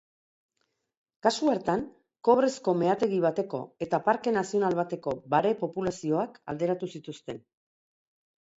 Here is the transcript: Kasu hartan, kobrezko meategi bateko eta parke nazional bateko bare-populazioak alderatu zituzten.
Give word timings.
Kasu 1.27 1.51
hartan, 1.51 1.83
kobrezko 2.29 2.75
meategi 2.79 3.19
bateko 3.27 3.61
eta 3.87 4.01
parke 4.09 4.35
nazional 4.39 4.79
bateko 4.81 5.15
bare-populazioak 5.37 6.43
alderatu 6.57 6.93
zituzten. 6.97 7.47